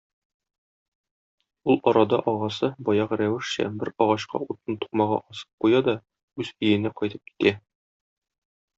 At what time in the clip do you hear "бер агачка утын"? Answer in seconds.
3.83-4.81